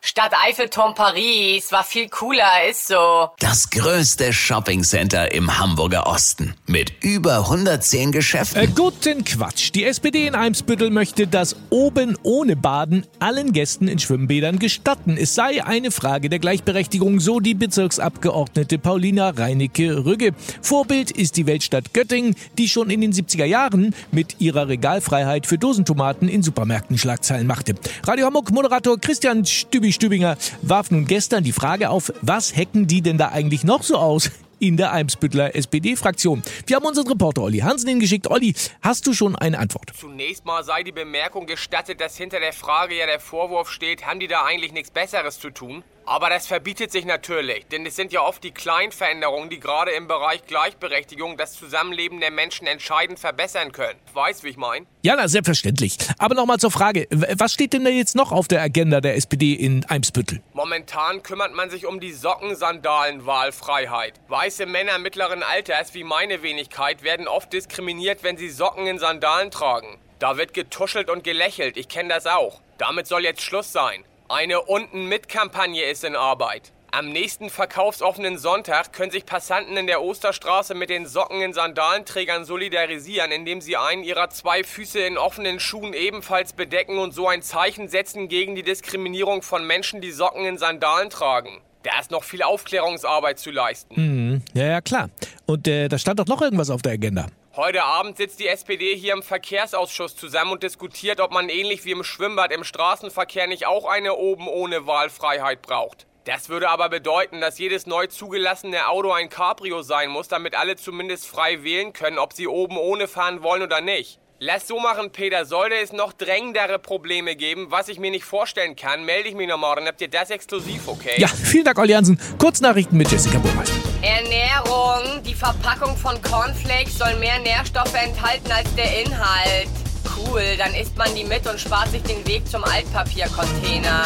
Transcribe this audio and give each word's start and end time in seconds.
Stadt 0.00 0.32
Eiffelturm 0.46 0.94
Paris 0.94 1.72
war 1.72 1.82
viel 1.82 2.08
cooler, 2.08 2.68
ist 2.70 2.86
so. 2.86 3.30
Das 3.40 3.68
größte 3.68 4.32
Shoppingcenter 4.32 5.32
im 5.32 5.58
Hamburger 5.58 6.06
Osten 6.06 6.54
mit 6.66 6.92
über 7.02 7.38
110 7.38 8.12
Geschäften. 8.12 8.62
Äh, 8.62 8.68
guten 8.68 9.24
Quatsch. 9.24 9.72
Die 9.74 9.84
SPD 9.84 10.28
in 10.28 10.36
Eimsbüttel 10.36 10.90
möchte 10.90 11.26
das 11.26 11.56
oben 11.70 12.16
ohne 12.22 12.54
Baden 12.54 13.06
allen 13.18 13.52
Gästen 13.52 13.88
in 13.88 13.98
Schwimmbädern 13.98 14.60
gestatten. 14.60 15.16
Es 15.16 15.34
sei 15.34 15.64
eine 15.64 15.90
Frage 15.90 16.28
der 16.28 16.38
Gleichberechtigung, 16.38 17.18
so 17.18 17.40
die 17.40 17.54
Bezirksabgeordnete 17.54 18.78
Paulina 18.78 19.30
Reinecke-Rügge. 19.30 20.32
Vorbild 20.62 21.10
ist 21.10 21.36
die 21.36 21.46
Weltstadt 21.46 21.92
Göttingen, 21.92 22.36
die 22.56 22.68
schon 22.68 22.90
in 22.90 23.00
den 23.00 23.12
70er 23.12 23.46
Jahren 23.46 23.94
mit 24.12 24.40
ihrer 24.40 24.68
Regalfreiheit 24.68 25.46
für 25.46 25.58
Dosentomaten 25.58 26.28
in 26.28 26.44
Supermärkten 26.44 26.98
Schlagzeilen 26.98 27.48
machte. 27.48 27.74
Radio 28.06 28.26
Hamburg 28.26 28.52
Moderator 28.52 28.96
Christian 29.00 29.44
Stübi 29.44 29.87
Stübinger 29.92 30.36
warf 30.62 30.90
nun 30.90 31.06
gestern 31.06 31.44
die 31.44 31.52
Frage 31.52 31.90
auf, 31.90 32.12
was 32.22 32.56
hacken 32.56 32.86
die 32.86 33.02
denn 33.02 33.18
da 33.18 33.28
eigentlich 33.28 33.64
noch 33.64 33.82
so 33.82 33.96
aus? 33.96 34.30
In 34.58 34.76
der 34.76 34.92
Eimsbüttler 34.92 35.54
SPD-Fraktion. 35.54 36.42
Wir 36.66 36.76
haben 36.76 36.86
unseren 36.86 37.08
Reporter 37.08 37.42
Olli 37.42 37.58
Hansen 37.58 37.88
hingeschickt. 37.88 38.28
Olli, 38.28 38.54
hast 38.82 39.06
du 39.06 39.12
schon 39.12 39.36
eine 39.36 39.58
Antwort? 39.58 39.92
Zunächst 39.98 40.44
mal 40.44 40.64
sei 40.64 40.82
die 40.82 40.92
Bemerkung 40.92 41.46
gestattet, 41.46 42.00
dass 42.00 42.16
hinter 42.16 42.40
der 42.40 42.52
Frage 42.52 42.96
ja 42.96 43.06
der 43.06 43.20
Vorwurf 43.20 43.70
steht, 43.70 44.06
haben 44.06 44.20
die 44.20 44.28
da 44.28 44.44
eigentlich 44.44 44.72
nichts 44.72 44.90
Besseres 44.90 45.40
zu 45.40 45.50
tun? 45.50 45.82
Aber 46.08 46.30
das 46.30 46.46
verbietet 46.46 46.90
sich 46.90 47.04
natürlich, 47.04 47.66
denn 47.66 47.84
es 47.84 47.94
sind 47.94 48.14
ja 48.14 48.22
oft 48.22 48.42
die 48.42 48.50
kleinen 48.50 48.92
Veränderungen, 48.92 49.50
die 49.50 49.60
gerade 49.60 49.90
im 49.90 50.08
Bereich 50.08 50.46
Gleichberechtigung 50.46 51.36
das 51.36 51.52
Zusammenleben 51.52 52.20
der 52.20 52.30
Menschen 52.30 52.66
entscheidend 52.66 53.18
verbessern 53.18 53.72
können. 53.72 53.98
Weißt, 54.14 54.42
wie 54.42 54.48
ich 54.48 54.56
meine? 54.56 54.86
Ja, 55.02 55.16
na, 55.16 55.28
selbstverständlich. 55.28 55.98
Aber 56.16 56.34
nochmal 56.34 56.56
zur 56.56 56.70
Frage, 56.70 57.06
was 57.10 57.52
steht 57.52 57.74
denn 57.74 57.84
da 57.84 57.90
jetzt 57.90 58.16
noch 58.16 58.32
auf 58.32 58.48
der 58.48 58.62
Agenda 58.62 59.02
der 59.02 59.16
SPD 59.16 59.52
in 59.52 59.84
Eimsbüttel? 59.84 60.40
Momentan 60.54 61.22
kümmert 61.22 61.54
man 61.54 61.68
sich 61.68 61.84
um 61.84 62.00
die 62.00 62.14
Sockensandalen-Wahlfreiheit. 62.14 64.14
Weiße 64.48 64.64
Männer 64.64 64.98
mittleren 64.98 65.42
Alters 65.42 65.92
wie 65.92 66.04
meine 66.04 66.42
Wenigkeit 66.42 67.02
werden 67.02 67.28
oft 67.28 67.52
diskriminiert, 67.52 68.22
wenn 68.22 68.38
sie 68.38 68.48
Socken 68.48 68.86
in 68.86 68.98
Sandalen 68.98 69.50
tragen. 69.50 69.98
Da 70.20 70.38
wird 70.38 70.54
getuschelt 70.54 71.10
und 71.10 71.22
gelächelt, 71.22 71.76
ich 71.76 71.86
kenne 71.86 72.08
das 72.08 72.26
auch. 72.26 72.62
Damit 72.78 73.06
soll 73.06 73.24
jetzt 73.24 73.42
Schluss 73.42 73.72
sein. 73.72 74.04
Eine 74.30 74.62
Unten-mit-Kampagne 74.62 75.84
ist 75.84 76.02
in 76.02 76.16
Arbeit. 76.16 76.72
Am 76.90 77.10
nächsten 77.10 77.50
verkaufsoffenen 77.50 78.38
Sonntag 78.38 78.94
können 78.94 79.10
sich 79.10 79.26
Passanten 79.26 79.76
in 79.76 79.86
der 79.86 80.00
Osterstraße 80.00 80.74
mit 80.74 80.88
den 80.88 81.04
Socken 81.04 81.42
in 81.42 81.52
Sandalenträgern 81.52 82.46
solidarisieren, 82.46 83.30
indem 83.30 83.60
sie 83.60 83.76
einen 83.76 84.02
ihrer 84.02 84.30
zwei 84.30 84.64
Füße 84.64 85.00
in 85.00 85.18
offenen 85.18 85.60
Schuhen 85.60 85.92
ebenfalls 85.92 86.54
bedecken 86.54 86.96
und 86.96 87.12
so 87.12 87.28
ein 87.28 87.42
Zeichen 87.42 87.88
setzen 87.88 88.28
gegen 88.28 88.54
die 88.54 88.62
Diskriminierung 88.62 89.42
von 89.42 89.66
Menschen, 89.66 90.00
die 90.00 90.10
Socken 90.10 90.46
in 90.46 90.56
Sandalen 90.56 91.10
tragen. 91.10 91.60
Da 91.90 92.00
ist 92.00 92.10
noch 92.10 92.22
viel 92.22 92.42
Aufklärungsarbeit 92.42 93.38
zu 93.38 93.50
leisten. 93.50 93.94
Mhm. 93.96 94.42
Ja, 94.52 94.66
ja, 94.66 94.80
klar. 94.82 95.08
Und 95.46 95.66
äh, 95.66 95.88
da 95.88 95.96
stand 95.96 96.20
doch 96.20 96.26
noch 96.26 96.42
irgendwas 96.42 96.68
auf 96.68 96.82
der 96.82 96.92
Agenda. 96.92 97.28
Heute 97.56 97.82
Abend 97.82 98.18
sitzt 98.18 98.40
die 98.40 98.46
SPD 98.46 98.94
hier 98.94 99.14
im 99.14 99.22
Verkehrsausschuss 99.22 100.14
zusammen 100.14 100.52
und 100.52 100.62
diskutiert, 100.62 101.18
ob 101.18 101.32
man 101.32 101.48
ähnlich 101.48 101.86
wie 101.86 101.92
im 101.92 102.04
Schwimmbad 102.04 102.52
im 102.52 102.62
Straßenverkehr 102.62 103.46
nicht 103.46 103.66
auch 103.66 103.86
eine 103.86 104.14
oben 104.16 104.48
ohne 104.48 104.86
Wahlfreiheit 104.86 105.62
braucht. 105.62 106.06
Das 106.24 106.50
würde 106.50 106.68
aber 106.68 106.90
bedeuten, 106.90 107.40
dass 107.40 107.58
jedes 107.58 107.86
neu 107.86 108.06
zugelassene 108.06 108.86
Auto 108.88 109.10
ein 109.10 109.30
Cabrio 109.30 109.80
sein 109.80 110.10
muss, 110.10 110.28
damit 110.28 110.54
alle 110.54 110.76
zumindest 110.76 111.26
frei 111.26 111.62
wählen 111.62 111.94
können, 111.94 112.18
ob 112.18 112.34
sie 112.34 112.46
oben 112.46 112.76
ohne 112.76 113.08
fahren 113.08 113.42
wollen 113.42 113.62
oder 113.62 113.80
nicht. 113.80 114.20
Lass 114.40 114.68
so 114.68 114.78
machen, 114.78 115.10
Peter. 115.10 115.44
Sollte 115.44 115.74
es 115.82 115.92
noch 115.92 116.12
drängendere 116.12 116.78
Probleme 116.78 117.34
geben, 117.34 117.66
was 117.70 117.88
ich 117.88 117.98
mir 117.98 118.12
nicht 118.12 118.24
vorstellen 118.24 118.76
kann, 118.76 119.04
melde 119.04 119.28
ich 119.28 119.34
mich 119.34 119.48
nochmal. 119.48 119.74
Dann 119.74 119.86
habt 119.88 120.00
ihr 120.00 120.06
das 120.06 120.30
exklusiv, 120.30 120.86
okay? 120.86 121.14
Ja, 121.16 121.26
vielen 121.26 121.64
Dank, 121.64 121.76
Olli 121.76 121.92
Hansen. 121.92 122.20
Kurznachrichten 122.38 122.96
mit 122.96 123.10
Jessica 123.10 123.38
Burmeister. 123.38 123.74
Ernährung. 124.00 125.24
Die 125.24 125.34
Verpackung 125.34 125.96
von 125.96 126.22
Cornflakes 126.22 126.98
soll 126.98 127.16
mehr 127.16 127.40
Nährstoffe 127.40 127.94
enthalten 127.94 128.52
als 128.52 128.72
der 128.76 129.00
Inhalt. 129.04 129.70
Cool, 130.16 130.56
dann 130.56 130.72
isst 130.72 130.96
man 130.96 131.12
die 131.16 131.24
mit 131.24 131.44
und 131.48 131.58
spart 131.58 131.90
sich 131.90 132.02
den 132.04 132.24
Weg 132.24 132.46
zum 132.46 132.62
Altpapiercontainer. 132.62 134.04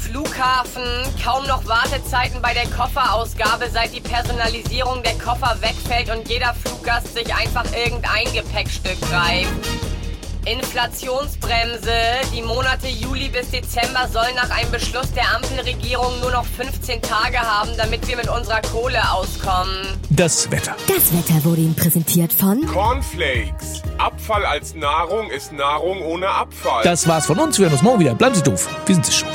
Flughafen. 0.00 0.82
Kaum 1.22 1.46
noch 1.46 1.66
Wartezeiten 1.66 2.40
bei 2.42 2.54
der 2.54 2.66
Kofferausgabe, 2.66 3.68
seit 3.70 3.94
die 3.94 4.00
Personalisierung 4.00 5.02
der 5.02 5.14
Koffer 5.14 5.56
wegfällt 5.60 6.10
und 6.10 6.28
jeder 6.28 6.54
Fluggast 6.54 7.14
sich 7.14 7.34
einfach 7.34 7.64
irgendein 7.72 8.32
Gepäckstück 8.32 9.00
greift. 9.02 9.50
Inflationsbremse. 10.46 11.92
Die 12.34 12.42
Monate 12.42 12.88
Juli 12.88 13.28
bis 13.28 13.50
Dezember 13.50 14.08
sollen 14.10 14.34
nach 14.34 14.50
einem 14.50 14.70
Beschluss 14.70 15.12
der 15.12 15.24
Ampelregierung 15.36 16.18
nur 16.20 16.30
noch 16.30 16.44
15 16.44 17.02
Tage 17.02 17.38
haben, 17.38 17.70
damit 17.76 18.06
wir 18.08 18.16
mit 18.16 18.28
unserer 18.28 18.62
Kohle 18.62 19.00
auskommen. 19.12 19.86
Das 20.08 20.50
Wetter. 20.50 20.74
Das 20.88 21.12
Wetter 21.12 21.44
wurde 21.44 21.60
Ihnen 21.60 21.74
präsentiert 21.74 22.32
von 22.32 22.66
Cornflakes. 22.66 23.82
Abfall 23.98 24.46
als 24.46 24.74
Nahrung 24.74 25.30
ist 25.30 25.52
Nahrung 25.52 26.00
ohne 26.02 26.28
Abfall. 26.28 26.82
Das 26.84 27.06
war's 27.06 27.26
von 27.26 27.38
uns. 27.38 27.58
Wir 27.58 27.66
hören 27.66 27.74
uns 27.74 27.82
morgen 27.82 28.00
wieder. 28.00 28.14
Bleiben 28.14 28.34
Sie 28.34 28.42
doof. 28.42 28.66
Wir 28.86 28.94
sind 28.94 29.06
es 29.06 29.16
schon. 29.16 29.28